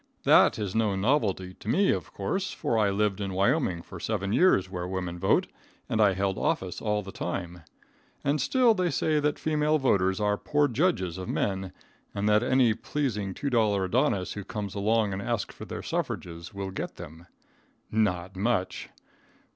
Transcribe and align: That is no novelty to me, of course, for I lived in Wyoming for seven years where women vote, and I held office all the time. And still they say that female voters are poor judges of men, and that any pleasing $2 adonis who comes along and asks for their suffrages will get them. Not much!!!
That 0.23 0.57
is 0.57 0.73
no 0.73 0.95
novelty 0.95 1.53
to 1.59 1.67
me, 1.67 1.91
of 1.91 2.11
course, 2.11 2.51
for 2.51 2.75
I 2.75 2.89
lived 2.89 3.21
in 3.21 3.33
Wyoming 3.33 3.83
for 3.83 3.99
seven 3.99 4.33
years 4.33 4.67
where 4.67 4.87
women 4.87 5.19
vote, 5.19 5.45
and 5.87 6.01
I 6.01 6.13
held 6.13 6.39
office 6.39 6.81
all 6.81 7.03
the 7.03 7.11
time. 7.11 7.61
And 8.23 8.41
still 8.41 8.73
they 8.73 8.89
say 8.89 9.19
that 9.19 9.37
female 9.37 9.77
voters 9.77 10.19
are 10.19 10.37
poor 10.39 10.67
judges 10.67 11.19
of 11.19 11.29
men, 11.29 11.71
and 12.15 12.27
that 12.27 12.41
any 12.41 12.73
pleasing 12.73 13.35
$2 13.35 13.85
adonis 13.85 14.33
who 14.33 14.43
comes 14.43 14.73
along 14.73 15.13
and 15.13 15.21
asks 15.21 15.53
for 15.53 15.65
their 15.65 15.83
suffrages 15.83 16.51
will 16.51 16.71
get 16.71 16.95
them. 16.95 17.27
Not 17.91 18.35
much!!! 18.35 18.89